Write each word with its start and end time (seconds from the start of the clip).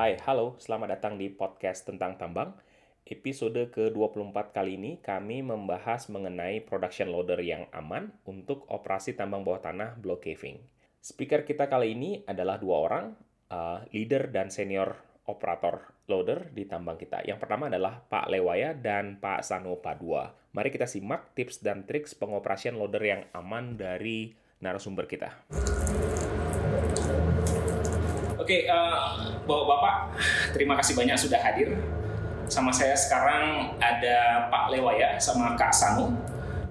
Hai, 0.00 0.16
halo, 0.24 0.56
selamat 0.56 0.96
datang 0.96 1.20
di 1.20 1.28
podcast 1.28 1.84
tentang 1.84 2.16
tambang. 2.16 2.56
Episode 3.04 3.68
ke-24 3.68 4.32
kali 4.48 4.80
ini 4.80 4.96
kami 4.96 5.44
membahas 5.44 6.08
mengenai 6.08 6.64
production 6.64 7.12
loader 7.12 7.36
yang 7.44 7.68
aman 7.68 8.08
untuk 8.24 8.64
operasi 8.72 9.12
tambang 9.12 9.44
bawah 9.44 9.60
tanah 9.60 10.00
block 10.00 10.24
caving. 10.24 10.56
Speaker 11.04 11.44
kita 11.44 11.68
kali 11.68 11.92
ini 11.92 12.24
adalah 12.24 12.56
dua 12.56 12.76
orang, 12.80 13.12
uh, 13.52 13.84
leader 13.92 14.32
dan 14.32 14.48
senior 14.48 14.96
operator 15.28 15.92
loader 16.08 16.48
di 16.48 16.64
tambang 16.64 16.96
kita. 16.96 17.20
Yang 17.28 17.44
pertama 17.44 17.68
adalah 17.68 18.00
Pak 18.00 18.32
Lewaya 18.32 18.72
dan 18.72 19.20
Pak 19.20 19.44
Sano 19.44 19.76
Padua. 19.84 20.32
Mari 20.56 20.72
kita 20.72 20.88
simak 20.88 21.36
tips 21.36 21.60
dan 21.60 21.84
triks 21.84 22.16
pengoperasian 22.16 22.80
loader 22.80 23.04
yang 23.04 23.28
aman 23.36 23.76
dari 23.76 24.32
narasumber 24.64 25.04
kita. 25.04 25.44
Oke, 28.40 28.64
uh, 28.72 29.36
Bapak-Bapak, 29.44 30.16
terima 30.56 30.72
kasih 30.80 30.96
banyak 30.96 31.12
sudah 31.12 31.36
hadir. 31.44 31.76
Sama 32.48 32.72
saya 32.72 32.96
sekarang 32.96 33.76
ada 33.76 34.48
Pak 34.48 34.72
Lewaya 34.72 35.20
sama 35.20 35.52
Kak 35.60 35.68
Sanu. 35.76 36.16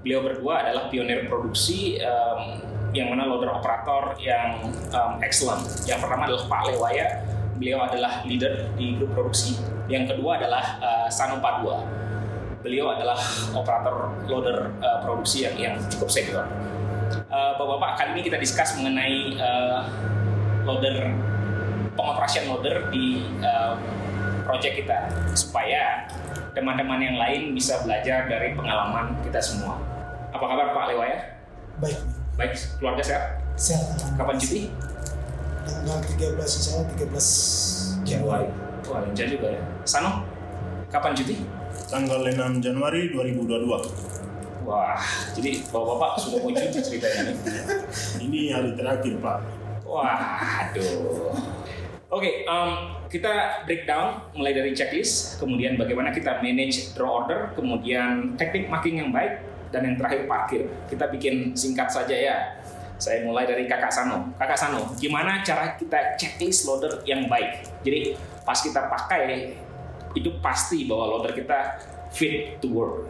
Beliau 0.01 0.25
berdua 0.25 0.65
adalah 0.65 0.89
pionir 0.89 1.29
produksi 1.29 2.01
um, 2.01 2.57
yang 2.89 3.13
mana 3.13 3.29
loader 3.29 3.53
operator 3.53 4.17
yang 4.17 4.65
um, 4.89 5.21
excellent. 5.21 5.61
Yang 5.85 6.09
pertama 6.09 6.25
adalah 6.25 6.49
Pak 6.49 6.61
Lewaya, 6.73 7.21
beliau 7.61 7.85
adalah 7.85 8.25
leader 8.25 8.73
di 8.73 8.97
grup 8.97 9.13
produksi. 9.13 9.61
Yang 9.85 10.17
kedua 10.17 10.41
adalah 10.41 10.81
uh, 10.81 11.07
Sanu 11.07 11.37
Padua. 11.37 11.85
Beliau 12.65 12.97
adalah 12.97 13.21
operator 13.53 14.09
loader 14.25 14.73
uh, 14.81 15.05
produksi 15.05 15.45
yang, 15.45 15.55
yang 15.55 15.75
cukup 15.85 16.09
senior. 16.09 16.49
Uh, 17.29 17.53
Bapak-bapak, 17.61 17.91
kali 17.93 18.09
ini 18.17 18.21
kita 18.25 18.41
discuss 18.41 18.73
mengenai 18.73 19.37
uh, 19.37 19.85
loader 20.65 21.13
pengoperasian 21.99 22.47
loader 22.47 22.87
di 22.87 23.27
uh, 23.43 23.75
project 24.47 24.79
kita 24.79 25.11
supaya 25.35 26.07
teman-teman 26.55 27.03
yang 27.03 27.19
lain 27.19 27.51
bisa 27.51 27.83
belajar 27.83 28.31
dari 28.31 28.55
pengalaman 28.55 29.19
kita 29.27 29.43
semua. 29.43 29.75
Apa 30.31 30.45
kabar 30.47 30.71
Pak 30.71 30.85
Lewaya? 30.95 31.43
Baik, 31.83 31.99
Baik, 32.39 32.55
keluarga 32.79 33.03
sehat? 33.03 33.23
sehat. 33.59 33.99
Kapan 34.15 34.39
cuti? 34.39 34.71
Tanggal 35.67 35.99
13 36.15 36.39
saya 36.47 36.81
13 36.95 38.07
Januari. 38.07 38.47
Wah, 38.87 39.03
lincah 39.03 39.27
juga 39.27 39.47
ya. 39.59 39.61
Sano, 39.83 40.23
kapan 40.87 41.11
cuti? 41.11 41.35
tanggal 41.89 42.21
6 42.21 42.61
Januari 42.61 43.09
2022. 43.13 43.65
Wah, 44.69 45.01
jadi 45.33 45.65
bapak-bapak 45.73 46.11
sudah 46.21 46.39
mau 46.45 46.53
cuti 46.53 46.79
ceritanya 46.79 47.33
nih. 47.33 47.37
Ini 48.21 48.39
hari 48.53 48.71
terakhir, 48.77 49.17
Pak. 49.17 49.37
Wah, 49.89 50.21
aduh. 50.69 51.33
Oke, 52.09 52.41
um, 52.49 52.97
kita 53.05 53.61
breakdown 53.69 54.33
mulai 54.33 54.49
dari 54.49 54.73
checklist, 54.73 55.37
kemudian 55.37 55.77
bagaimana 55.77 56.09
kita 56.09 56.41
manage 56.41 56.97
draw 56.97 57.21
order, 57.21 57.53
kemudian 57.53 58.33
teknik 58.33 58.65
marking 58.65 58.97
yang 58.97 59.13
baik, 59.13 59.45
dan 59.69 59.85
yang 59.85 59.93
terakhir 59.93 60.25
parkir. 60.25 60.65
Kita 60.89 61.05
bikin 61.13 61.53
singkat 61.53 61.93
saja 61.93 62.17
ya. 62.17 62.37
Saya 62.97 63.21
mulai 63.21 63.45
dari 63.45 63.69
Kakak 63.69 63.93
Sano. 63.93 64.33
Kakak 64.41 64.57
Sano, 64.57 64.89
gimana 64.97 65.45
cara 65.45 65.77
kita 65.77 66.17
checklist 66.17 66.65
loader 66.65 67.05
yang 67.05 67.29
baik? 67.29 67.63
Jadi 67.85 68.17
pas 68.41 68.57
kita 68.57 68.89
pakai, 68.89 69.53
itu 70.17 70.33
pasti 70.41 70.89
bahwa 70.89 71.13
loader 71.13 71.37
kita 71.37 71.77
fit 72.09 72.57
to 72.57 72.73
work. 72.73 73.05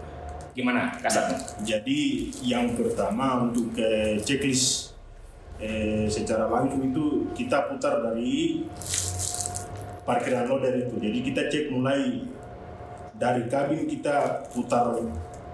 Gimana, 0.52 0.92
Kak 1.00 1.08
Sano? 1.08 1.39
Jadi 1.64 2.36
yang 2.43 2.76
pertama 2.76 3.48
untuk 3.48 3.71
eh, 3.80 4.20
checklist 4.27 4.98
eh, 5.59 6.08
secara 6.08 6.47
langsung 6.47 6.81
itu 6.89 7.30
kita 7.36 7.70
putar 7.71 8.02
dari 8.03 8.65
parkiran 10.08 10.49
loader 10.49 10.89
itu. 10.89 10.95
Jadi 10.97 11.20
kita 11.21 11.42
cek 11.52 11.65
mulai 11.70 12.25
dari 13.20 13.43
kabin 13.52 13.83
kita 13.86 14.47
putar 14.49 14.95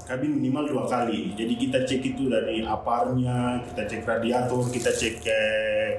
kabin 0.05 0.37
minimal 0.37 0.69
dua 0.69 0.85
kali. 0.85 1.33
Jadi 1.33 1.53
kita 1.57 1.81
cek 1.83 2.01
itu 2.15 2.29
dari 2.29 2.61
aparnya, 2.61 3.65
kita 3.73 3.83
cek 3.89 4.01
radiator, 4.05 4.63
kita 4.69 4.93
cek 4.93 5.15
eh, 5.25 5.89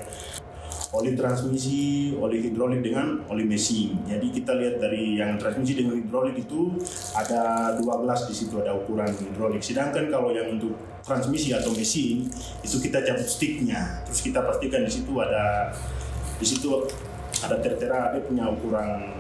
oli 0.97 1.13
transmisi, 1.13 2.17
oli 2.17 2.41
hidrolik 2.41 2.81
dengan 2.81 3.21
oli 3.29 3.45
mesin. 3.45 4.01
Jadi 4.09 4.33
kita 4.33 4.57
lihat 4.57 4.81
dari 4.81 5.21
yang 5.21 5.37
transmisi 5.37 5.77
dengan 5.77 6.01
hidrolik 6.01 6.41
itu 6.41 6.73
ada 7.13 7.77
12 7.77 8.31
di 8.33 8.35
situ 8.35 8.57
ada 8.65 8.73
ukuran 8.73 9.13
hidrolik. 9.13 9.61
Sedangkan 9.61 10.09
kalau 10.09 10.33
yang 10.33 10.57
untuk 10.57 10.73
transmisi 11.05 11.53
atau 11.53 11.77
mesin 11.77 12.25
itu 12.65 12.77
kita 12.81 13.05
cabut 13.05 13.29
sticknya. 13.29 14.01
Terus 14.09 14.25
kita 14.25 14.41
pastikan 14.41 14.89
di 14.89 14.93
situ 14.93 15.13
ada 15.21 15.69
di 16.41 16.47
situ 16.49 16.89
ada 17.45 17.57
tertera 17.61 18.17
dia 18.17 18.25
punya 18.25 18.49
ukuran 18.49 19.13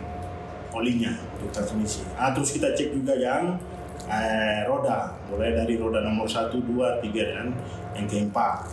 olinya 0.73 1.13
untuk 1.37 1.53
transmisi. 1.53 2.01
Ah 2.17 2.33
terus 2.33 2.57
kita 2.57 2.73
cek 2.73 2.97
juga 2.97 3.13
yang 3.21 3.61
eh, 4.09 4.65
roda, 4.65 5.13
mulai 5.29 5.53
dari 5.53 5.77
roda 5.77 6.01
nomor 6.01 6.25
1, 6.25 6.57
2, 6.57 7.05
3 7.05 7.33
dan 7.37 7.53
yang 7.93 8.07
keempat 8.09 8.65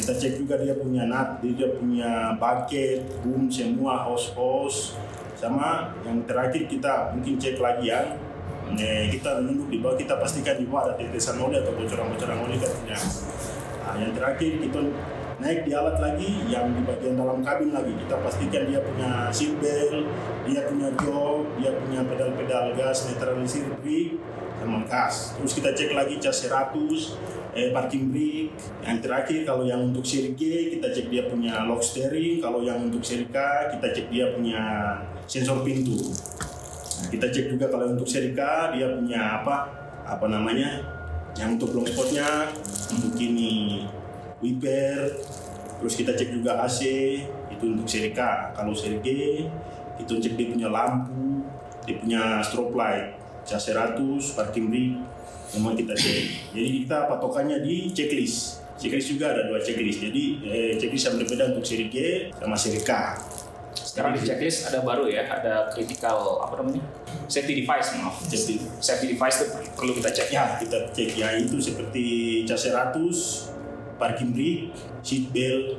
kita 0.00 0.12
cek 0.16 0.32
juga 0.40 0.56
dia 0.56 0.72
punya 0.72 1.04
nut, 1.04 1.44
dia 1.44 1.68
punya 1.76 2.32
bucket, 2.40 3.04
boom 3.20 3.52
semua 3.52 4.08
hose-hose 4.08 4.96
sama 5.36 5.92
yang 6.04 6.24
terakhir 6.24 6.68
kita 6.68 7.12
mungkin 7.12 7.36
cek 7.36 7.60
lagi 7.60 7.92
yang 7.92 8.16
eh, 8.80 9.12
kita 9.12 9.40
menunggu 9.40 9.68
di 9.68 9.78
bawah 9.80 9.96
kita 10.00 10.16
pastikan 10.16 10.56
di 10.56 10.64
bawah 10.64 10.88
ada 10.88 10.94
tetesan 10.96 11.36
oli 11.40 11.60
atau 11.60 11.72
bocoran-bocoran 11.76 12.38
oli 12.48 12.56
katanya. 12.60 12.96
Nah, 13.80 13.94
yang 13.96 14.12
terakhir 14.16 14.50
kita 14.60 14.80
naik 15.40 15.64
di 15.64 15.72
alat 15.72 15.96
lagi 15.96 16.44
yang 16.52 16.68
di 16.76 16.84
bagian 16.84 17.16
dalam 17.16 17.40
kabin 17.40 17.72
lagi 17.72 17.96
kita 17.96 18.20
pastikan 18.20 18.68
dia 18.68 18.80
punya 18.84 19.32
seat 19.32 19.56
belt, 19.56 20.04
dia 20.44 20.60
punya 20.68 20.88
jok, 21.00 21.44
dia 21.56 21.72
punya 21.80 22.00
pedal-pedal 22.04 22.76
gas 22.76 23.08
netralisir 23.08 23.64
brake 23.80 24.20
sama 24.60 24.84
gas. 24.84 25.32
Terus 25.40 25.52
kita 25.56 25.70
cek 25.72 25.90
lagi 25.96 26.14
cas 26.20 26.36
100, 26.44 27.16
eh, 27.56 27.72
parking 27.72 28.12
brake. 28.12 28.52
Yang 28.84 28.98
terakhir 29.00 29.38
kalau 29.48 29.64
yang 29.64 29.80
untuk 29.88 30.04
seri 30.04 30.36
G 30.36 30.76
kita 30.76 30.92
cek 30.92 31.08
dia 31.08 31.24
punya 31.24 31.64
lock 31.64 31.80
steering, 31.80 32.44
kalau 32.44 32.60
yang 32.60 32.76
untuk 32.84 33.00
seri 33.00 33.24
K 33.32 33.36
kita 33.72 33.86
cek 33.96 34.06
dia 34.12 34.28
punya 34.36 34.62
sensor 35.24 35.64
pintu. 35.64 35.96
Nah, 37.00 37.08
kita 37.08 37.32
cek 37.32 37.56
juga 37.56 37.72
kalau 37.72 37.96
untuk 37.96 38.04
seri 38.04 38.36
K 38.36 38.40
dia 38.76 38.92
punya 38.92 39.40
apa? 39.40 39.72
Apa 40.04 40.28
namanya? 40.28 40.84
Yang 41.40 41.56
untuk 41.56 41.80
long 41.80 41.88
spotnya 41.88 42.52
untuk 42.92 43.16
ini 43.16 43.86
wiper. 44.40 45.16
Terus 45.80 45.94
kita 45.96 46.12
cek 46.12 46.28
juga 46.36 46.60
AC 46.60 46.80
itu 47.48 47.64
untuk 47.64 47.88
seri 47.88 48.12
K. 48.12 48.20
Kalau 48.52 48.72
seri 48.76 49.00
G 49.00 49.08
itu 50.00 50.12
cek 50.16 50.36
dia 50.36 50.48
punya 50.52 50.68
lampu, 50.68 51.44
dia 51.84 51.96
punya 52.00 52.22
strobe 52.44 52.76
light, 52.76 53.16
cas 53.44 53.64
100, 53.64 53.96
parking 54.36 54.66
brake, 54.68 54.96
memang 55.56 55.76
kita 55.76 55.92
cek. 55.96 56.52
Jadi 56.56 56.68
kita 56.84 57.08
patokannya 57.08 57.64
di 57.64 57.92
checklist. 57.92 58.60
Checklist 58.80 59.12
juga 59.12 59.36
ada 59.36 59.44
dua 59.48 59.60
checklist. 59.60 60.00
Jadi 60.00 60.22
eh, 60.44 60.72
checklist 60.80 61.04
yang 61.12 61.16
berbeda 61.20 61.52
untuk 61.56 61.64
seri 61.64 61.88
G 61.92 62.28
sama 62.36 62.56
seri 62.56 62.80
K. 62.80 62.90
Sekarang 63.76 64.12
di 64.16 64.20
checklist 64.24 64.68
ada 64.68 64.84
baru 64.84 65.08
ya, 65.08 65.24
ada 65.28 65.68
critical 65.72 66.44
apa 66.44 66.60
namanya? 66.60 66.84
Safety 67.28 67.62
device, 67.64 67.88
maaf. 68.00 68.20
Safety. 68.24 68.60
Safety 68.80 69.16
device 69.16 69.36
itu 69.40 69.46
perlu 69.76 69.92
kita 69.96 70.10
cek. 70.12 70.28
Ya, 70.32 70.56
kita 70.60 70.92
cek 70.92 71.10
ya 71.16 71.28
itu 71.36 71.56
seperti 71.60 72.04
cas 72.46 72.68
100, 72.68 73.59
parking 74.00 74.32
brake, 74.32 74.72
seat 75.04 75.28
belt. 75.30 75.76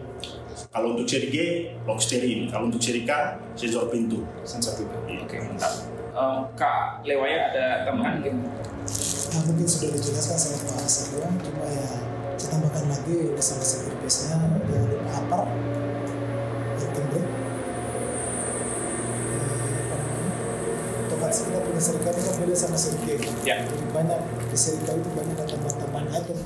Kalau 0.72 0.96
untuk 0.96 1.10
seri 1.10 1.28
G, 1.34 1.38
lock 1.84 2.00
steering. 2.00 2.48
Kalau 2.48 2.70
untuk 2.70 2.80
seri 2.80 3.04
K, 3.04 3.12
sensor 3.58 3.90
pintu. 3.92 4.24
Sensor 4.46 4.78
itu. 4.80 4.86
Oke, 5.26 5.36
mantap. 5.42 5.74
Um, 6.12 6.48
Kak 6.56 7.04
Lewaya 7.04 7.52
ada 7.52 7.88
tambahan 7.88 8.20
mungkin? 8.22 8.46
Nah, 9.32 9.42
mungkin 9.48 9.64
sudah 9.64 9.96
dijelaskan 9.96 10.36
saya 10.36 10.60
Pak 10.60 10.84
Sadwa, 10.84 11.28
cuma 11.40 11.64
ya 11.72 11.88
saya 12.36 12.52
tambahkan 12.52 12.84
lagi 12.92 13.32
dasar-dasar 13.32 13.88
gearbestnya 13.88 14.36
jangan 14.68 14.92
lupa 14.92 15.12
upper, 15.16 15.44
hitting 16.84 17.08
brake, 17.16 17.32
eh, 21.32 21.32
kita 21.32 21.60
punya 21.64 21.80
serikat 21.80 22.12
itu 22.12 22.28
kan 22.28 22.36
beda 22.44 22.56
sama 22.60 22.76
serikat. 22.76 23.20
Ya. 23.48 23.64
Jadi 23.64 23.86
banyak 23.96 24.20
di 24.52 24.58
serikat 24.60 25.00
itu 25.00 25.10
banyak 25.16 25.38
tambahan-tambahan 25.48 26.08
item. 26.12 26.38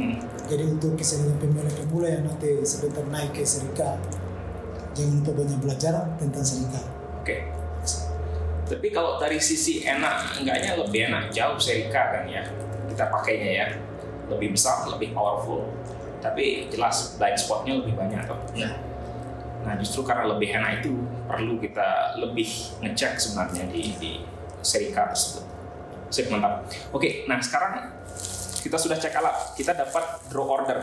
Hmm. 0.00 0.16
Jadi 0.48 0.64
untuk 0.64 0.96
keseringan 0.96 1.36
pemula-pemula 1.36 2.08
yang 2.08 2.24
nanti 2.24 2.64
sebentar 2.64 3.04
naik 3.12 3.36
ke 3.36 3.44
serikat, 3.44 4.00
jangan 4.96 5.20
lupa 5.20 5.32
banyak 5.44 5.58
belajar 5.60 5.94
tentang 6.16 6.40
serikat. 6.40 6.84
Oke. 7.20 7.36
Tapi 8.64 8.88
kalau 8.94 9.20
dari 9.20 9.36
sisi 9.36 9.84
enak, 9.84 10.40
enggaknya 10.40 10.78
lebih 10.80 11.10
enak 11.12 11.28
jauh 11.34 11.58
seri 11.60 11.90
K 11.90 11.94
kan 11.94 12.24
ya. 12.24 12.48
Kita 12.88 13.12
pakainya 13.12 13.50
ya. 13.50 13.66
Lebih 14.30 14.56
besar, 14.56 14.88
lebih 14.88 15.12
powerful. 15.12 15.68
Tapi 16.24 16.70
jelas 16.72 17.18
blind 17.20 17.36
spotnya 17.36 17.76
lebih 17.76 17.98
banyak 17.98 18.24
toh. 18.24 18.40
Ya. 18.56 18.72
Nah 19.66 19.76
justru 19.76 20.00
karena 20.06 20.30
lebih 20.32 20.56
enak 20.56 20.80
itu 20.80 20.96
perlu 21.28 21.60
kita 21.60 22.16
lebih 22.16 22.48
ngecek 22.80 23.20
sebenarnya 23.20 23.68
di, 23.68 23.82
di 24.00 24.12
seri 24.64 24.88
K 24.88 24.96
tersebut. 25.12 25.44
Sip 26.10 26.26
mantap. 26.30 26.66
Oke, 26.90 27.26
nah 27.26 27.38
sekarang 27.38 27.90
kita 28.60 28.76
sudah 28.76 28.96
cek 29.00 29.16
alat, 29.16 29.56
kita 29.56 29.72
dapat 29.72 30.04
draw 30.28 30.46
order. 30.46 30.80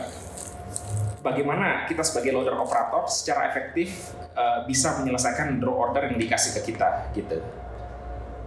bagaimana 1.18 1.82
kita 1.90 2.06
sebagai 2.06 2.30
loader 2.30 2.54
operator 2.62 3.10
secara 3.10 3.50
efektif 3.50 4.14
uh, 4.38 4.62
bisa 4.70 5.02
menyelesaikan 5.02 5.58
draw 5.58 5.90
order 5.90 6.06
yang 6.06 6.16
dikasih 6.16 6.54
ke 6.58 6.72
kita 6.72 7.10
gitu. 7.10 7.42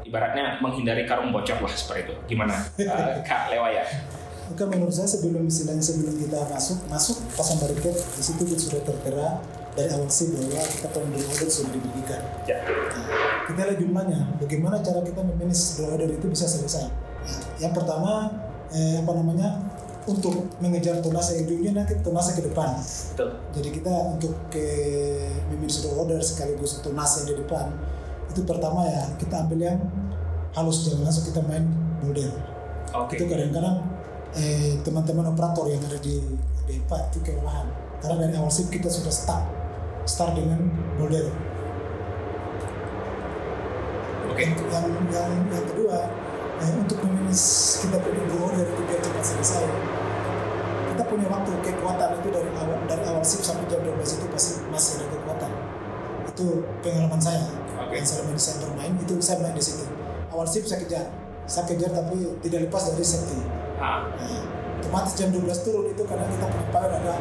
Ibaratnya 0.08 0.64
menghindari 0.64 1.04
karung 1.04 1.36
bocor 1.36 1.60
lah 1.60 1.72
seperti 1.72 2.10
itu. 2.10 2.14
Gimana 2.32 2.56
uh, 2.56 3.20
Kak 3.28 3.52
Lewaya? 3.52 3.84
Maka 4.52 4.64
menurut 4.72 4.92
saya 4.92 5.08
sebelum 5.08 5.48
istilahnya 5.48 5.84
sebelum 5.84 6.16
kita 6.16 6.48
masuk 6.48 6.80
masuk 6.88 7.20
pasang 7.36 7.60
bariket 7.60 7.96
di 7.96 8.24
situ 8.24 8.44
sudah 8.56 8.84
tertera 8.84 9.40
dari 9.72 9.88
awal 9.96 10.12
sih 10.12 10.36
bahwa 10.36 10.60
kita 10.60 10.88
pengen 10.92 11.16
order 11.16 11.48
sudah 11.48 11.72
dibagikan. 11.72 12.22
Ya. 12.44 12.60
Nah, 12.68 13.48
kita 13.48 13.62
lagi 13.64 13.80
jumlahnya, 13.80 14.20
bagaimana 14.44 14.84
cara 14.84 15.00
kita 15.08 15.24
memanage 15.24 15.80
order 15.80 16.10
itu 16.12 16.28
bisa 16.28 16.44
selesai. 16.48 16.92
Nah, 16.92 17.40
yang 17.64 17.72
pertama 17.72 18.28
eh, 18.72 18.96
apa 19.00 19.12
namanya 19.16 19.50
untuk 20.10 20.50
mengejar 20.58 20.98
tonase 21.00 21.46
ujungnya 21.46 21.78
nanti 21.78 21.94
tonase 22.02 22.34
ke 22.34 22.50
depan. 22.50 22.74
Betul. 23.14 23.30
Jadi 23.54 23.70
kita 23.70 23.94
untuk 24.18 24.34
ke 24.50 24.66
memanage 25.54 25.86
order 25.94 26.18
sekaligus 26.20 26.82
tonase 26.82 27.30
di 27.30 27.38
depan 27.38 27.70
itu 28.32 28.48
pertama 28.48 28.88
ya 28.88 29.12
kita 29.20 29.44
ambil 29.44 29.60
yang 29.60 29.80
halus 30.56 30.88
jangan 30.88 31.06
langsung 31.06 31.28
kita 31.30 31.42
main 31.46 31.68
model. 32.02 32.32
Oke. 32.98 33.20
Itu 33.20 33.30
kadang-kadang 33.30 33.78
eh, 34.36 34.80
teman-teman 34.82 35.36
operator 35.36 35.68
yang 35.68 35.84
ada 35.86 36.00
di 36.00 36.18
depa 36.66 37.12
itu 37.12 37.20
kewalahan 37.22 37.68
karena 38.02 38.16
dari 38.26 38.34
awal 38.40 38.50
sih 38.50 38.66
kita 38.72 38.88
sudah 38.88 39.14
start 39.14 39.46
start 40.08 40.34
dengan 40.34 40.58
model 40.98 41.30
Oke. 44.32 44.46
yang 44.48 44.86
yang 45.12 45.32
yang 45.52 45.66
kedua 45.70 46.00
eh, 46.62 46.72
untuk 46.78 46.98
kita 47.02 47.98
punya 47.98 48.24
order 48.38 48.66
itu 48.68 48.82
biar 48.86 49.00
cepat 49.02 49.24
selesai 49.24 49.64
kita 50.92 51.04
punya 51.08 51.28
waktu 51.32 51.52
kekuatan 51.64 52.10
itu 52.20 52.28
dari 52.30 52.50
awal 52.60 52.78
dari 52.86 53.04
awal 53.08 53.24
sip 53.24 53.42
sampai 53.42 53.66
jam 53.72 53.80
12 53.82 53.98
itu 54.04 54.26
pasti 54.30 54.54
masih 54.68 54.92
ada 55.00 55.06
kekuatan 55.16 55.52
itu 56.32 56.48
pengalaman 56.84 57.22
saya 57.24 57.48
Oke. 57.82 57.98
yang 57.98 58.06
selama 58.06 58.30
ini 58.36 58.42
saya 58.42 58.56
bermain 58.68 58.94
itu 59.00 59.14
saya 59.24 59.38
main 59.40 59.56
di 59.56 59.64
situ 59.64 59.86
awal 60.30 60.46
sip 60.46 60.68
saya 60.68 60.84
kejar 60.84 61.06
saya 61.48 61.64
kejar 61.68 61.92
tapi 61.96 62.36
tidak 62.44 62.70
lepas 62.70 62.92
dari 62.92 63.04
safety 63.04 63.62
Ah, 63.82 64.06
Nah, 64.14 64.46
otomatis 64.78 65.18
jam 65.18 65.34
12 65.34 65.66
turun 65.66 65.90
itu 65.90 66.06
karena 66.06 66.22
kita 66.30 66.46
punya 66.46 66.68
power 66.70 66.92
ada 66.94 67.18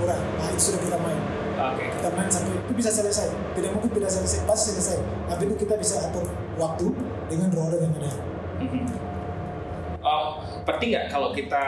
murah. 0.00 0.16
Nah 0.40 0.48
itu 0.48 0.72
sudah 0.72 0.80
kita 0.80 0.96
main. 0.96 1.20
Oke. 1.60 1.84
Kita 1.92 2.08
main 2.16 2.28
sampai 2.32 2.56
itu 2.56 2.72
bisa 2.72 2.88
selesai. 2.88 3.28
Tidak 3.52 3.68
mungkin 3.76 3.92
tidak 3.92 4.08
selesai, 4.08 4.48
pasti 4.48 4.72
selesai. 4.72 4.96
Tapi 5.28 5.44
itu 5.44 5.60
kita 5.60 5.76
bisa 5.76 6.08
atur 6.08 6.24
waktu 6.56 6.88
dengan 7.28 7.52
roller 7.52 7.84
yang 7.84 7.92
ada. 8.00 8.16
Mhm. 8.60 8.84
Oh, 10.00 10.40
penting 10.64 10.96
nggak 10.96 11.12
kalau 11.12 11.32
kita 11.32 11.60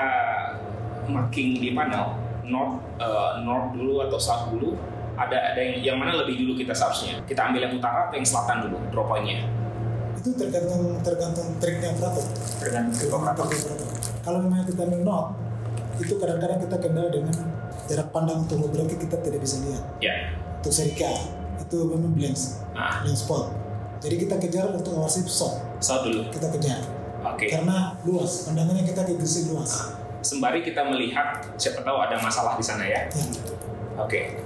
marking 1.05 1.61
di 1.61 1.77
panel 1.77 2.17
north 2.47 2.81
eh, 2.97 3.33
north 3.45 3.77
dulu 3.77 4.05
atau 4.09 4.17
south 4.17 4.49
dulu 4.51 4.73
ada 5.13 5.53
ada 5.53 5.61
yang 5.61 5.75
yang 5.85 5.97
mana 6.01 6.17
lebih 6.17 6.41
dulu 6.41 6.57
kita 6.57 6.73
seharusnya 6.73 7.21
kita 7.29 7.45
ambil 7.45 7.69
yang 7.69 7.75
utara 7.77 8.09
atau 8.09 8.17
yang 8.17 8.25
selatan 8.25 8.57
dulu 8.69 8.77
drop 8.89 9.07
point-nya 9.13 9.45
Itu 10.17 10.33
tergantung 10.39 11.03
tergantung 11.03 11.49
triknya 11.59 11.93
operator. 11.93 12.25
tergantung 12.63 12.95
trik 12.95 13.11
operator. 13.11 13.47
Kalau 14.23 14.39
memang 14.39 14.63
kita 14.63 14.87
ambil 14.87 15.01
not, 15.03 15.27
itu 15.99 16.15
kadang-kadang 16.15 16.59
kita 16.63 16.77
kendala 16.79 17.09
dengan 17.11 17.37
jarak 17.91 18.09
pandang 18.15 18.47
untuk 18.47 18.71
berarti 18.71 18.95
kita 19.03 19.17
tidak 19.19 19.41
bisa 19.43 19.59
lihat. 19.67 19.83
ya 19.99 20.15
Untuk 20.63 20.71
seri 20.71 20.95
K, 20.95 21.03
itu 21.59 21.77
memang 21.91 22.15
blanks, 22.15 22.63
ah 22.79 23.03
blank 23.03 23.19
spot. 23.19 23.51
Jadi 23.99 24.15
kita 24.23 24.39
kejar 24.39 24.71
untuk 24.71 24.95
awal 24.95 25.11
sip 25.11 25.27
south 25.83 26.07
dulu 26.07 26.31
kita 26.31 26.49
kejar. 26.55 26.81
oke 27.23 27.47
Karena 27.51 27.99
luas, 28.07 28.47
pandangannya 28.47 28.87
kita 28.87 29.03
ke 29.03 29.19
gresik 29.19 29.51
luas. 29.51 29.71
Ah, 29.75 29.89
sembari 30.23 30.63
kita 30.63 30.87
melihat 30.87 31.43
siapa 31.59 31.83
tahu 31.83 31.99
ada 31.99 32.17
masalah 32.23 32.55
di 32.55 32.65
sana 32.65 32.87
ya 32.87 33.11
Ya. 33.11 33.25
Oke. 34.01 34.39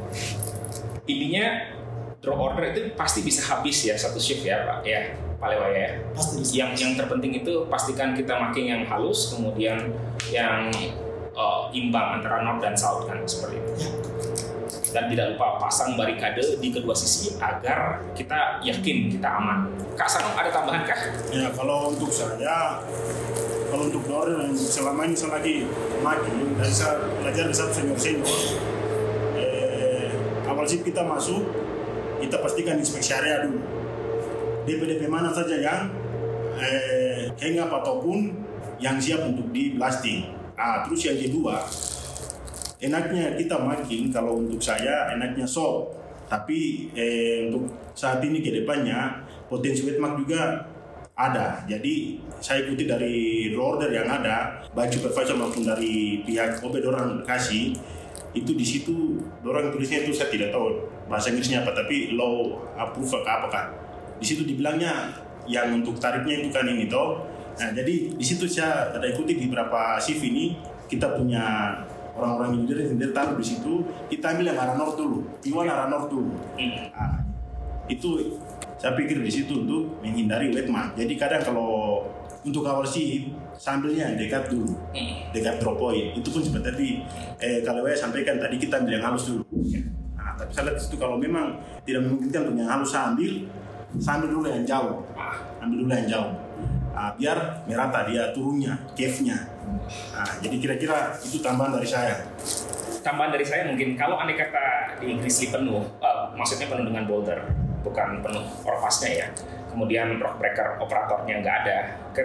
Intinya 1.06 1.71
draw 2.19 2.35
order 2.50 2.75
itu 2.75 2.91
pasti 2.99 3.23
bisa 3.23 3.44
habis 3.47 3.87
ya 3.87 3.94
satu 3.94 4.19
shift 4.19 4.43
ya 4.43 4.67
Pak 4.67 4.83
ya 4.83 5.15
Pak 5.38 5.49
Lewaya 5.53 5.77
ya. 5.77 5.91
pasti 6.17 6.43
bisa. 6.43 6.53
Yang 6.56 6.71
yang 6.83 6.93
terpenting 6.99 7.33
itu 7.44 7.69
pastikan 7.71 8.17
kita 8.17 8.35
marking 8.35 8.67
yang 8.73 8.83
halus 8.88 9.31
kemudian 9.31 9.94
yang 10.33 10.73
eh, 11.37 11.62
imbang 11.77 12.19
antara 12.19 12.43
north 12.43 12.59
dan 12.65 12.75
south 12.75 13.06
kan 13.06 13.23
seperti 13.23 13.61
itu. 13.62 13.73
Ya. 13.87 13.91
Dan 14.96 15.12
tidak 15.12 15.37
lupa 15.37 15.60
pasang 15.60 15.93
barikade 15.93 16.40
di 16.56 16.72
kedua 16.72 16.96
sisi 16.96 17.37
agar 17.37 18.00
kita 18.16 18.64
yakin 18.64 19.12
kita 19.12 19.28
aman. 19.28 19.69
Kak 19.93 20.08
Sanung 20.08 20.32
ada 20.32 20.48
tambahan 20.48 20.88
kah? 20.88 20.96
Ya 21.28 21.52
kalau 21.52 21.93
untuk 21.93 22.08
saya, 22.08 22.81
kalau 23.69 23.93
untuk 23.93 24.08
yang 24.08 24.56
selama 24.56 25.04
ini 25.04 25.12
saya 25.12 25.37
lagi 25.37 25.69
maju 26.00 26.56
dan 26.56 26.70
saya 26.72 26.96
belajar 27.20 27.44
satu 27.52 27.76
senior 27.76 28.00
senior. 28.00 28.40
Eh, 29.37 30.08
awal 30.48 30.64
sih 30.64 30.81
kita 30.81 31.04
masuk, 31.04 31.44
kita 32.25 32.40
pastikan 32.40 32.81
inspeksi 32.81 33.12
area 33.12 33.44
dulu. 33.44 33.60
DP-DP 34.64 35.12
mana 35.12 35.28
saja 35.28 35.60
yang 35.60 35.92
eh, 36.56 37.28
hang 37.37 37.60
up 37.60 37.84
ataupun 37.84 38.32
yang 38.81 38.96
siap 38.96 39.28
untuk 39.28 39.52
di 39.52 39.76
blasting. 39.76 40.25
Ah, 40.56 40.88
terus 40.88 41.04
yang 41.04 41.20
kedua, 41.20 41.69
enaknya 42.81 43.37
kita 43.37 43.56
marking 43.56 44.12
kalau 44.12 44.40
untuk 44.40 44.61
saya 44.61 45.12
enaknya 45.17 45.49
soft 45.49 45.96
tapi 46.26 46.90
eh, 46.93 47.49
untuk 47.49 47.70
saat 47.94 48.20
ini 48.20 48.43
ke 48.43 48.50
depannya 48.62 49.25
potensi 49.46 49.87
wet 49.87 50.02
mark 50.02 50.19
juga 50.20 50.67
ada. 51.17 51.64
Jadi 51.64 52.20
saya 52.44 52.69
ikuti 52.69 52.84
dari 52.84 53.49
order 53.56 53.88
yang 53.88 54.05
ada 54.05 54.61
baik 54.76 55.00
supervisor 55.00 55.40
maupun 55.40 55.64
dari 55.64 56.20
pihak 56.23 56.61
OB 56.61 56.76
orang 56.84 57.25
kasih. 57.25 57.73
Itu 58.37 58.52
di 58.52 58.67
situ 58.69 59.17
orang 59.40 59.73
tulisnya 59.73 60.05
itu 60.05 60.12
saya 60.12 60.28
tidak 60.28 60.52
tahu 60.52 60.76
bahasa 61.08 61.32
Inggrisnya 61.32 61.64
apa 61.64 61.73
tapi 61.73 62.12
low 62.12 62.61
approve 62.76 63.25
ke 63.25 63.31
apakah 63.32 63.73
di 64.20 64.26
situ 64.28 64.44
dibilangnya 64.44 65.17
yang 65.49 65.73
untuk 65.73 65.96
tarifnya 65.96 66.44
itu 66.44 66.52
kan 66.52 66.69
ini 66.69 66.84
toh. 66.84 67.25
Nah 67.56 67.73
jadi 67.73 68.12
di 68.12 68.25
situ 68.26 68.44
saya 68.44 68.93
ada 68.93 69.06
ikuti 69.08 69.40
di 69.40 69.49
beberapa 69.49 69.96
shift 69.96 70.20
ini. 70.20 70.76
Kita 70.87 71.19
punya 71.19 71.75
orang-orang 72.16 72.64
engineer 72.64 72.88
engineer 72.88 73.12
taruh 73.12 73.36
di 73.36 73.46
situ 73.46 73.84
kita 74.08 74.34
ambil 74.34 74.52
yang 74.52 74.58
arah 74.58 74.76
north 74.80 74.96
dulu. 74.96 75.18
Iwan 75.44 75.68
arah 75.68 75.88
north 75.92 76.08
dulu. 76.08 76.32
Nah, 76.56 77.22
itu 77.86 78.40
saya 78.76 78.92
pikir 78.96 79.20
di 79.20 79.32
situ 79.32 79.62
untuk 79.62 80.02
menghindari 80.02 80.52
wet 80.52 80.68
mark 80.68 80.99
jadi 80.99 81.14
kadang 81.16 81.42
kalau 81.46 82.02
untuk 82.42 82.66
awal 82.66 82.85
shift 82.85 83.30
sambilnya 83.56 84.12
yang 84.12 84.16
dekat 84.16 84.49
dulu. 84.52 84.75
Dekat 85.32 85.61
drop 85.61 85.76
point. 85.80 86.16
Itu 86.16 86.28
pun 86.32 86.42
seperti 86.44 86.66
tadi 86.66 86.88
eh, 87.40 87.58
kalau 87.62 87.85
saya 87.87 87.96
sampaikan 87.96 88.40
tadi 88.40 88.56
kita 88.56 88.80
ambil 88.80 88.96
yang 89.00 89.04
halus 89.12 89.25
dulu. 89.32 89.44
Nah, 90.16 90.35
tapi 90.37 90.50
saya 90.52 90.73
lihat 90.73 90.76
di 90.78 90.82
situ 90.82 90.96
kalau 90.96 91.16
memang 91.20 91.61
tidak 91.85 92.04
memungkinkan 92.08 92.40
untuk 92.49 92.56
yang 92.58 92.70
halus 92.70 92.90
saya 92.92 93.12
ambil 93.12 93.32
saya 93.96 94.14
ambil 94.20 94.30
dulu 94.40 94.46
yang 94.49 94.64
jauh. 94.64 94.96
Ambil 95.61 95.76
dulu 95.85 95.90
yang 95.92 96.08
jauh 96.08 96.46
Ah, 96.97 97.12
biar 97.12 97.69
merata 97.69 98.09
dia 98.09 98.33
turunnya 98.33 98.73
cave-nya 98.97 99.37
nah, 100.17 100.33
jadi 100.41 100.57
kira-kira 100.57 101.12
itu 101.21 101.45
tambahan 101.45 101.76
dari 101.76 101.85
saya 101.85 102.25
tambahan 103.07 103.31
dari 103.38 103.47
saya 103.47 103.71
mungkin 103.71 103.95
kalau 103.95 104.19
andai 104.19 104.35
kata 104.35 104.99
di 104.99 105.15
Grizzly 105.23 105.55
penuh, 105.55 105.87
eh, 106.03 106.19
maksudnya 106.35 106.67
penuh 106.67 106.91
dengan 106.91 107.07
boulder, 107.07 107.38
bukan 107.87 108.19
penuh 108.19 108.45
orpasnya 108.67 109.11
ya. 109.12 109.29
Kemudian 109.71 110.17
rock 110.17 110.41
breaker 110.41 110.81
operatornya 110.81 111.45
nggak 111.45 111.57
ada, 111.62 111.76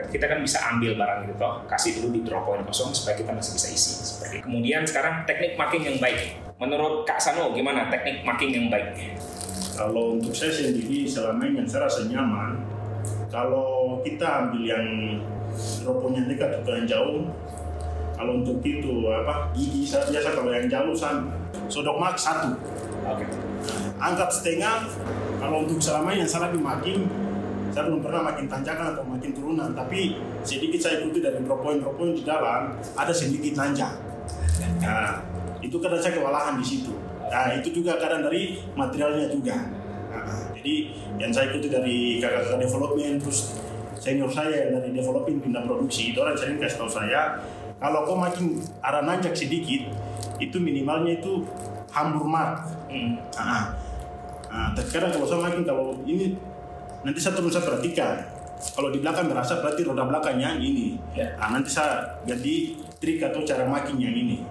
kita 0.07 0.23
kan 0.23 0.39
bisa 0.39 0.63
ambil 0.71 0.95
barang 0.95 1.27
itu 1.27 1.35
toh, 1.35 1.67
kasih 1.67 1.99
dulu 1.99 2.07
di 2.15 2.21
drop 2.23 2.47
point 2.47 2.63
kosong 2.63 2.95
supaya 2.95 3.19
kita 3.19 3.35
masih 3.35 3.59
bisa 3.59 3.67
isi. 3.67 3.91
Seperti 4.07 4.39
itu. 4.39 4.43
Kemudian 4.47 4.87
sekarang 4.87 5.27
teknik 5.27 5.59
marking 5.59 5.83
yang 5.83 5.99
baik. 5.99 6.39
Menurut 6.63 7.03
Kak 7.03 7.19
Sano 7.19 7.51
gimana 7.51 7.91
teknik 7.91 8.23
marking 8.23 8.55
yang 8.55 8.67
baik? 8.71 9.19
Kalau 9.75 10.15
untuk 10.15 10.31
saya 10.31 10.55
sendiri 10.55 11.03
selama 11.03 11.43
ini 11.43 11.59
yang 11.59 11.67
saya 11.67 11.91
rasa 11.91 12.07
nyaman, 12.07 12.55
kalau 13.31 14.03
kita 14.03 14.27
ambil 14.45 14.63
yang 14.67 14.85
roponya 15.87 16.27
dekat 16.27 16.59
atau 16.61 16.71
yang 16.75 16.87
jauh, 16.87 17.23
kalau 18.19 18.43
untuk 18.43 18.59
itu 18.61 19.07
apa 19.07 19.49
gigi 19.55 19.87
saya 19.87 20.05
biasa 20.11 20.29
kalau 20.35 20.51
yang 20.51 20.67
jauh 20.67 20.93
saya 20.93 21.23
sodok 21.71 21.95
mak 21.95 22.19
satu, 22.19 22.51
Oke. 23.07 23.25
angkat 23.97 24.29
setengah. 24.29 24.85
Kalau 25.41 25.65
untuk 25.65 25.81
selama 25.81 26.13
yang 26.13 26.29
saya 26.29 26.51
lagi 26.51 26.59
makin, 26.61 27.09
saya 27.73 27.89
belum 27.89 28.05
pernah 28.05 28.21
makin 28.29 28.45
tanjakan 28.45 28.93
atau 28.93 29.03
makin 29.07 29.31
turunan, 29.33 29.73
tapi 29.73 30.21
sedikit 30.45 30.77
saya 30.77 31.01
ikuti 31.01 31.17
dari 31.23 31.41
point 31.47 31.81
di 32.13 32.21
dalam 32.21 32.77
ada 32.77 33.09
sedikit 33.09 33.57
nanjak. 33.57 33.89
Nah, 34.85 35.17
itu 35.63 35.81
kadang 35.81 35.97
saya 35.97 36.13
kewalahan 36.19 36.61
di 36.61 36.65
situ. 36.67 36.93
Nah, 37.25 37.57
itu 37.57 37.73
juga 37.73 37.97
kadang 37.97 38.21
dari 38.21 38.61
materialnya 38.77 39.33
juga. 39.33 39.57
Nah, 40.13 40.50
jadi 40.61 40.93
yang 41.17 41.33
saya 41.33 41.49
ikuti 41.49 41.73
dari 41.73 42.21
kakak-kakak 42.21 42.69
development, 42.69 43.17
terus 43.25 43.57
senior 43.97 44.29
saya 44.29 44.69
yang 44.69 44.77
dari 44.77 44.93
developing 44.93 45.41
pindah 45.41 45.65
produksi, 45.65 46.13
itu 46.13 46.21
orang 46.21 46.37
sering 46.37 46.61
kasih 46.61 46.85
tahu 46.85 46.91
saya, 46.93 47.41
kalau 47.81 48.05
kau 48.05 48.13
makin 48.13 48.61
arah 48.85 49.01
nanjak 49.01 49.33
sedikit, 49.33 49.89
itu 50.37 50.57
minimalnya 50.61 51.17
itu 51.17 51.41
hambur 51.89 52.29
mark. 52.29 52.69
Hmm. 52.93 53.17
Ah, 53.33 53.73
ah, 54.53 54.69
tapi 54.77 54.85
kadang 54.93 55.09
kalau 55.09 55.25
saya 55.25 55.41
makin 55.49 55.65
kalau 55.65 55.97
ini 56.05 56.37
nanti 57.01 57.17
saya 57.17 57.33
terus 57.41 57.57
saya 57.57 57.65
perhatikan. 57.65 58.21
Kalau 58.61 58.93
di 58.93 59.01
belakang 59.01 59.25
merasa 59.25 59.57
berarti 59.57 59.81
roda 59.81 60.05
belakangnya 60.05 60.61
ini. 60.61 60.93
Ya. 61.17 61.33
Ah, 61.41 61.49
nanti 61.49 61.73
saya 61.73 62.21
ganti 62.29 62.77
trik 63.01 63.17
atau 63.25 63.41
cara 63.41 63.65
makin 63.65 63.97
yang 63.97 64.13
ini. 64.13 64.45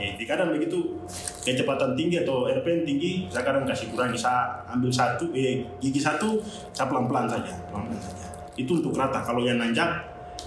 Eh, 0.00 0.16
di 0.16 0.24
kadang 0.24 0.56
begitu 0.56 1.04
kecepatan 1.40 1.96
tinggi 1.96 2.20
atau 2.20 2.48
RPM 2.48 2.84
tinggi 2.84 3.26
saya 3.32 3.44
kadang 3.44 3.64
kasih 3.64 3.92
kurangi. 3.92 4.16
Saya 4.16 4.60
ambil 4.68 4.92
satu 4.92 5.32
eh 5.32 5.64
gigi 5.80 6.00
satu 6.00 6.40
saya 6.70 6.86
pelan 6.88 7.08
pelan 7.08 7.26
saja 7.26 7.52
pelan 7.68 7.88
pelan 7.88 8.00
saja. 8.00 8.26
Itu 8.56 8.80
untuk 8.80 8.92
rata. 8.96 9.24
Kalau 9.24 9.40
yang 9.44 9.56
nanjak 9.56 9.88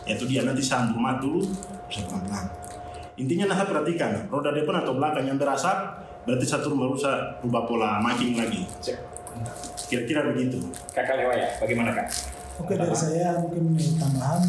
ya 0.05 0.13
itu 0.13 0.25
dia. 0.29 0.45
Nanti 0.45 0.61
saya 0.61 0.85
ambil 0.87 0.97
mat 1.01 1.17
dulu 1.21 1.41
saya 1.89 2.05
pelan 2.05 2.23
pelan 2.29 2.45
intinya 3.17 3.53
nah 3.53 3.61
perhatikan. 3.61 4.25
Roda 4.29 4.49
depan 4.49 4.81
atau 4.81 4.97
belakang 4.97 5.25
yang 5.29 5.37
berasap 5.37 6.01
berarti 6.23 6.45
satu 6.47 6.73
baru 6.73 6.95
saya 6.95 7.37
rubah 7.43 7.67
pola 7.67 7.99
marking 8.01 8.39
lagi. 8.39 8.65
Cek. 8.81 8.97
kira-kira 9.89 10.25
begitu. 10.29 10.57
Kakak 10.93 11.21
Lewa 11.21 11.33
ya, 11.37 11.49
bagaimana 11.61 11.93
kak? 11.93 12.07
Oke 12.61 12.77
dari 12.77 12.93
saya 12.93 13.37
mungkin 13.41 13.77
tambahan 13.97 14.41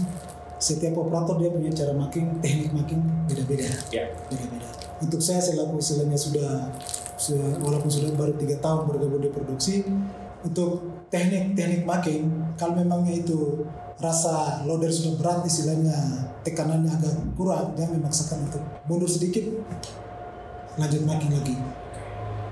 setiap 0.65 0.97
operator 0.97 1.37
dia 1.37 1.53
punya 1.53 1.69
cara 1.77 1.93
making 1.93 2.41
teknik 2.41 2.73
making 2.73 3.01
beda-beda. 3.29 3.69
Ya, 3.93 4.09
beda-beda. 4.33 4.65
Untuk 5.05 5.21
saya 5.21 5.45
selaku 5.45 5.77
istilahnya 5.77 6.17
sudah, 6.17 6.73
sudah 7.21 7.61
walaupun 7.61 7.93
sudah 7.93 8.17
baru 8.17 8.33
tiga 8.41 8.57
tahun 8.65 8.89
bergabung 8.89 9.21
di 9.21 9.29
produksi 9.29 9.85
untuk 10.41 11.05
teknik 11.13 11.53
teknik 11.53 11.85
making 11.85 12.33
kalau 12.57 12.81
memangnya 12.81 13.21
itu 13.21 13.69
rasa 14.01 14.65
loader 14.65 14.89
sudah 14.89 15.21
berat 15.21 15.45
istilahnya 15.45 15.93
tekanannya 16.41 16.89
agak 16.89 17.15
kurang 17.37 17.77
jangan 17.77 18.01
memaksakan 18.01 18.49
untuk 18.49 18.65
mundur 18.89 19.09
sedikit 19.09 19.45
lanjut 20.81 21.05
making 21.05 21.33
lagi. 21.37 21.57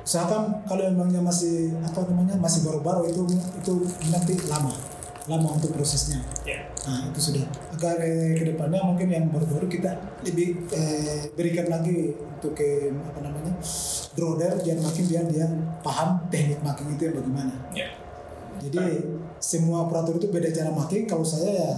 Usahakan 0.05 0.69
kalau 0.69 0.85
memangnya 0.93 1.25
masih 1.25 1.73
apa 1.81 2.05
namanya 2.13 2.37
masih 2.37 2.61
baru-baru 2.69 3.09
itu 3.09 3.23
itu 3.57 3.73
nanti 4.13 4.37
lama 4.53 4.92
lama 5.31 5.55
untuk 5.55 5.71
prosesnya 5.71 6.19
ya, 6.43 6.59
Nah 6.83 7.15
itu 7.15 7.21
sudah. 7.31 7.47
Agar 7.79 7.95
eh, 8.03 8.35
ke 8.35 8.43
depannya 8.43 8.83
mungkin 8.83 9.07
yang 9.07 9.31
baru-baru 9.31 9.71
kita 9.71 10.19
lebih 10.27 10.67
eh, 10.75 11.31
berikan 11.39 11.71
lagi 11.71 12.11
untuk 12.19 12.59
ke 12.59 12.91
apa 12.91 13.23
namanya 13.23 13.55
broader 14.19 14.59
biar 14.59 14.79
makin 14.83 15.05
biar 15.07 15.25
dia 15.31 15.47
paham 15.87 16.27
teknik 16.27 16.59
making 16.59 16.89
itu 16.99 17.03
yang 17.07 17.15
bagaimana. 17.23 17.55
ya. 17.71 17.89
Jadi 18.63 18.83
semua 19.39 19.87
operator 19.87 20.19
itu 20.19 20.27
beda 20.27 20.51
cara 20.51 20.71
making. 20.75 21.07
Kalau 21.07 21.23
saya 21.23 21.51
ya 21.55 21.71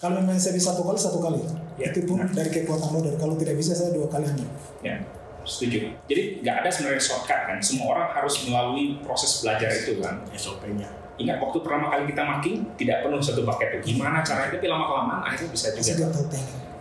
kalau 0.00 0.24
memang 0.24 0.40
saya 0.40 0.56
bisa 0.56 0.72
satu 0.72 0.88
kali 0.88 0.98
satu 0.98 1.18
kali. 1.20 1.40
Ya, 1.78 1.92
itu 1.92 2.08
pun 2.08 2.18
dari 2.32 2.50
kekuatan 2.50 2.90
loader. 2.96 3.14
Kalau 3.20 3.36
tidak 3.36 3.60
bisa 3.60 3.76
saya 3.76 3.92
dua 3.92 4.08
kali 4.08 4.24
ambil. 4.24 4.48
Ya, 4.80 4.98
setuju. 5.44 5.94
Jadi 6.08 6.40
nggak 6.40 6.64
ada 6.64 6.68
sebenarnya 6.72 7.02
shortcut 7.02 7.40
kan. 7.44 7.58
Semua 7.60 7.92
orang 7.92 8.08
harus 8.16 8.40
melalui 8.48 8.98
proses 9.04 9.44
belajar 9.44 9.68
itu 9.68 10.00
kan. 10.00 10.24
SOP-nya 10.32 11.07
Ingat 11.18 11.36
waktu 11.42 11.58
pertama 11.66 11.90
kali 11.90 12.04
kita 12.14 12.22
making 12.22 12.56
tidak 12.78 13.02
penuh 13.02 13.18
satu 13.18 13.42
paket 13.42 13.82
itu. 13.82 13.98
Gimana 13.98 14.22
caranya? 14.22 14.54
Tapi 14.54 14.66
lama 14.70 14.84
kelamaan 14.86 15.20
akhirnya 15.26 15.50
bisa 15.50 15.66
juga. 15.74 16.06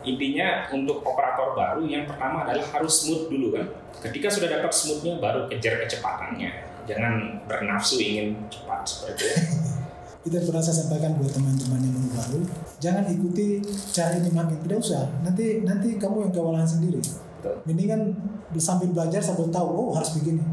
Intinya 0.08 0.48
untuk 0.72 1.03
operator 1.03 1.58
baru 1.58 1.84
yang 1.84 2.06
pertama 2.06 2.46
adalah 2.46 2.63
harus 2.77 2.94
smooth 3.03 3.27
dulu 3.34 3.58
kan. 3.58 3.65
Ketika 3.98 4.29
sudah 4.29 4.48
dapat 4.48 4.72
smoothnya 4.72 5.17
baru 5.17 5.50
kejar 5.50 5.82
kecepatannya. 5.84 6.50
Jangan 6.88 7.44
bernafsu 7.50 8.00
ingin 8.00 8.38
cepat 8.48 8.86
seperti 8.88 9.27
itu. 9.27 9.41
Itu 10.27 10.34
yang 10.39 10.48
pernah 10.48 10.63
saya 10.63 10.75
sampaikan 10.84 11.15
buat 11.20 11.32
teman-teman 11.32 11.79
yang 11.84 11.96
baru 11.96 12.08
baru. 12.20 12.39
Jangan 12.84 13.03
ikuti 13.08 13.63
cara 13.96 14.20
ini 14.20 14.29
makin 14.29 14.58
tidak 14.67 14.77
usah. 14.84 15.03
Nanti 15.24 15.63
nanti 15.63 15.96
kamu 15.96 16.29
yang 16.29 16.34
kewalahan 16.36 16.67
sendiri. 16.67 17.00
Betul. 17.00 17.56
Mendingan 17.63 18.12
sambil 18.60 18.91
belajar 18.91 19.24
sambil 19.24 19.48
tahu 19.48 19.67
oh 19.72 19.89
harus 19.96 20.13
begini. 20.20 20.44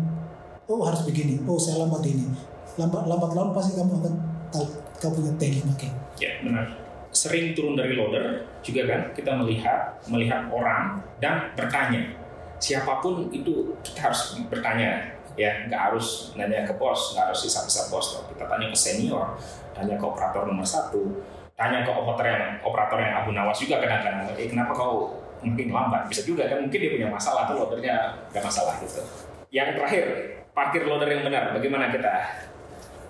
Oh 0.71 0.81
harus 0.87 1.03
begini. 1.05 1.43
Oh 1.45 1.59
saya 1.59 1.85
lambat 1.85 2.07
ini. 2.07 2.27
Lambat 2.75 3.07
lambat 3.07 3.31
laun 3.35 3.51
pasti 3.55 3.79
kamu 3.79 4.03
akan 4.03 4.15
tahu 4.51 4.67
kau 4.99 5.11
punya 5.15 5.33
teknik 5.39 5.63
makin. 5.67 5.93
Ya, 6.19 6.43
benar. 6.43 6.67
Sering 7.15 7.55
turun 7.55 7.79
dari 7.79 7.95
loader 7.95 8.43
juga 8.67 8.83
kan 8.91 9.01
kita 9.15 9.31
melihat 9.39 9.99
melihat 10.11 10.51
orang 10.51 10.99
dan 11.23 11.55
bertanya. 11.55 12.19
Siapa 12.59 12.99
pun 12.99 13.31
itu 13.31 13.77
kita 13.87 14.11
harus 14.11 14.39
bertanya 14.51 15.15
ya 15.35 15.67
nggak 15.67 15.81
harus 15.91 16.31
nanya 16.39 16.63
ke 16.63 16.75
bos 16.79 17.15
nggak 17.15 17.31
harus 17.31 17.41
bisa-bisa 17.43 17.91
bos 17.91 18.07
loh. 18.15 18.23
kita 18.31 18.47
tanya 18.47 18.71
ke 18.71 18.79
senior 18.79 19.35
tanya 19.75 19.99
ke 19.99 20.07
operator 20.07 20.47
nomor 20.47 20.63
satu 20.63 21.11
tanya 21.59 21.83
ke 21.83 21.91
operator 21.91 22.27
yang 22.31 22.45
operator 22.63 22.99
yang 23.03 23.15
Abu 23.19 23.31
Nawas 23.35 23.59
juga 23.59 23.83
kadang-kadang 23.83 24.31
eh, 24.39 24.47
kenapa 24.47 24.71
kau 24.71 25.19
mungkin 25.43 25.75
lambat 25.75 26.07
bisa 26.07 26.23
juga 26.23 26.47
kan 26.47 26.63
mungkin 26.63 26.79
dia 26.79 26.91
punya 26.95 27.09
masalah 27.11 27.51
atau 27.51 27.67
loadernya 27.67 28.15
nggak 28.31 28.45
masalah 28.47 28.79
gitu 28.79 29.03
yang 29.51 29.75
terakhir 29.75 30.39
parkir 30.55 30.87
loader 30.87 31.11
yang 31.11 31.27
benar 31.27 31.51
bagaimana 31.51 31.91
kita 31.91 32.15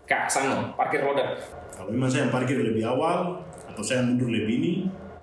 Kak 0.04 0.28
Sano 0.28 0.76
parkir 0.76 1.00
loader 1.00 1.40
Kalau 1.74 1.90
memang 1.90 2.08
saya 2.12 2.28
yang 2.28 2.32
parkir 2.32 2.60
lebih 2.60 2.84
awal 2.86 3.40
atau 3.74 3.82
saya 3.82 4.06
mundur 4.06 4.30
lebih 4.30 4.62
ini, 4.62 4.72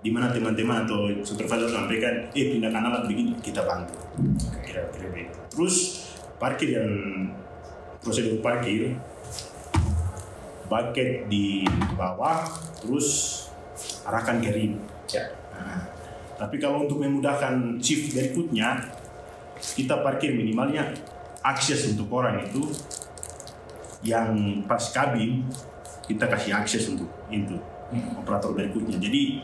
di 0.04 0.12
mana 0.12 0.28
teman-teman 0.28 0.84
atau 0.84 1.08
supervisor 1.24 1.72
sampaikan, 1.72 2.28
eh 2.36 2.52
pindahkan 2.52 2.84
alat 2.84 3.08
begini, 3.08 3.32
kita 3.40 3.64
bantu. 3.64 3.96
Kira-kira 4.60 5.08
begitu. 5.08 5.40
Terus 5.48 5.76
parkir 6.36 6.76
yang 6.76 6.90
prosedur 8.04 8.44
parkir, 8.44 9.00
bucket 10.68 11.32
di 11.32 11.64
bawah, 11.96 12.44
terus 12.84 13.08
arahkan 14.04 14.44
ke 14.44 14.52
rim. 14.52 14.76
ya 15.08 15.32
Nah, 15.56 15.88
tapi 16.36 16.60
kalau 16.60 16.84
untuk 16.84 17.00
memudahkan 17.00 17.80
shift 17.80 18.18
berikutnya, 18.18 18.92
kita 19.62 20.04
parkir 20.04 20.34
minimalnya 20.36 20.92
akses 21.46 21.94
untuk 21.94 22.10
orang 22.12 22.42
itu 22.44 22.66
yang 24.02 24.62
pas 24.66 24.82
kabin 24.92 25.46
kita 26.06 26.26
kasih 26.28 26.58
akses 26.58 26.90
untuk 26.90 27.10
itu 27.30 27.58
operator 28.18 28.52
berikutnya. 28.56 28.98
Jadi 28.98 29.42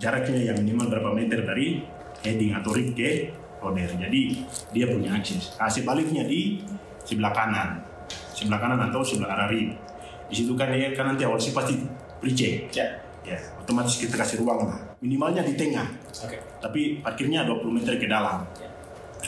jaraknya 0.00 0.52
yang 0.52 0.56
minimal 0.62 0.90
berapa 0.90 1.10
meter 1.12 1.44
dari 1.44 1.84
heading 2.24 2.56
atau 2.56 2.72
rig 2.72 2.96
ke 2.96 3.30
loader. 3.60 3.90
Jadi 3.96 4.44
dia 4.72 4.86
punya 4.88 5.16
akses. 5.16 5.54
Nah, 5.56 5.68
sebaliknya 5.68 6.24
di 6.24 6.64
sebelah 7.04 7.32
kanan, 7.32 7.84
sebelah 8.32 8.60
kanan 8.60 8.80
atau 8.90 9.04
sebelah 9.04 9.36
arah 9.36 9.48
rig. 9.52 9.76
Di 10.28 10.34
situ 10.40 10.56
kan 10.56 10.72
dia 10.72 10.90
kan 10.96 11.12
nanti 11.12 11.22
awal 11.28 11.38
sih 11.38 11.52
pasti 11.52 11.78
pre-check. 12.18 12.72
ya 12.72 13.04
Ya, 13.24 13.40
otomatis 13.56 13.96
kita 13.96 14.20
kasih 14.20 14.44
ruang 14.44 14.68
lah. 14.68 14.76
Minimalnya 15.00 15.40
di 15.40 15.56
tengah, 15.56 15.88
oke 16.12 16.36
tapi 16.60 17.00
parkirnya 17.00 17.48
20 17.48 17.72
meter 17.72 17.96
ke 17.96 18.04
dalam. 18.04 18.44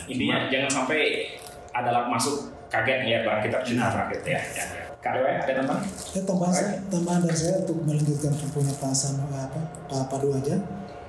Intinya 0.05 0.45
jangan 0.53 0.69
sampai 0.69 1.33
ada 1.73 1.89
alat 1.89 2.05
masuk 2.13 2.56
kaget 2.67 2.97
lihat 3.07 3.21
barang 3.23 3.41
kita 3.47 3.57
Benar. 3.63 3.91
gitu 4.11 4.27
ya. 4.27 4.41
ya. 4.41 4.65
Kak 4.97 5.13
ada 5.13 5.53
tambahan? 5.63 5.83
Ya 6.11 6.21
tambahan 6.25 6.53
saya, 6.53 6.71
tambahan 6.89 7.21
dari 7.23 7.37
saya 7.37 7.55
untuk 7.63 7.77
melanjutkan 7.85 8.33
punya 8.49 8.73
Pak 8.75 8.93
Sano 8.97 9.29
apa 9.29 9.61
Pak 9.87 10.03
Padu 10.09 10.33
aja. 10.35 10.57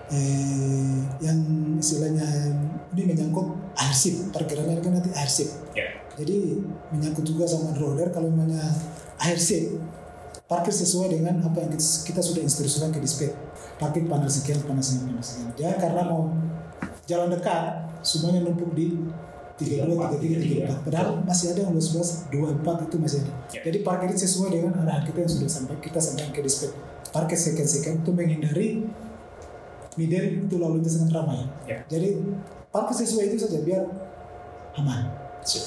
Eh, 0.09 0.99
yang 1.21 1.37
istilahnya 1.77 2.25
ini 2.97 3.03
menyangkut 3.13 3.77
arsip 3.77 4.33
parkirannya 4.33 4.81
kan 4.81 4.93
nanti 4.97 5.11
arsip. 5.13 5.49
Ya. 5.77 5.85
Jadi 6.17 6.65
menyangkut 6.95 7.25
juga 7.29 7.45
sama 7.45 7.77
roller 7.77 8.09
kalau 8.09 8.33
namanya 8.33 8.73
arsip 9.21 9.77
parkir 10.49 10.73
sesuai 10.73 11.13
dengan 11.13 11.45
apa 11.45 11.61
yang 11.61 11.77
kita, 11.77 12.25
sudah 12.25 12.41
instruksikan 12.41 12.89
ke 12.89 13.05
dispatch. 13.05 13.37
Parkir 13.77 14.09
panel 14.09 14.27
sekian, 14.33 14.65
panel 14.65 14.81
sekian, 14.81 15.13
panel 15.13 15.25
sekian. 15.25 15.49
Ya 15.61 15.77
karena 15.77 16.09
mau 16.09 16.33
jalan 17.05 17.29
dekat 17.29 17.93
semuanya 18.01 18.49
numpuk 18.49 18.73
di 18.73 18.97
32, 19.59 19.91
33, 19.91 20.71
34. 20.71 20.87
Padahal 20.87 21.09
masih 21.27 21.47
ada 21.51 21.61
yang 21.67 21.73
luas 21.75 21.91
luas 21.91 22.11
24 22.31 22.87
itu 22.87 22.97
masih 23.03 23.19
ada. 23.27 23.33
Ya. 23.51 23.61
Jadi 23.67 23.79
parkir 23.83 24.09
sesuai 24.15 24.49
dengan 24.55 24.73
arahan 24.87 25.03
kita 25.03 25.19
yang 25.27 25.33
sudah 25.35 25.51
sampai 25.51 25.77
kita 25.83 25.99
sampaikan 25.99 26.31
ke 26.31 26.41
dispatch. 26.47 26.75
Parkir 27.11 27.39
sekian-sekian 27.39 28.07
itu 28.07 28.11
menghindari 28.15 28.69
middle 29.99 30.27
itu 30.47 30.57
lalu 30.63 30.79
lintas 30.79 30.95
sangat 30.95 31.11
ramai. 31.19 31.43
Ya. 31.67 31.83
Jadi 31.91 32.23
parkir 32.71 32.95
sesuai 33.03 33.35
itu 33.35 33.37
saja 33.43 33.59
biar 33.67 33.83
aman. 34.79 35.11
Sip. 35.43 35.67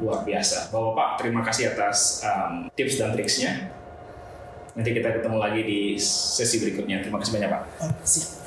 Luar 0.00 0.24
biasa. 0.24 0.72
Bapak-bapak, 0.72 1.08
terima 1.20 1.40
kasih 1.44 1.72
atas 1.76 2.24
um, 2.24 2.68
tips 2.72 3.00
dan 3.00 3.12
triksnya. 3.12 3.52
Nanti 4.76 4.92
kita 4.92 5.08
ketemu 5.08 5.36
lagi 5.40 5.60
di 5.64 5.80
sesi 5.96 6.60
berikutnya. 6.60 7.00
Terima 7.00 7.16
kasih 7.16 7.32
banyak, 7.32 7.48
Pak. 7.48 7.62
Ah, 7.80 7.92
sip. 8.04 8.45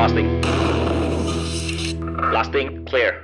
Blasting. 0.00 0.40
Blasting 2.30 2.86
clear. 2.86 3.19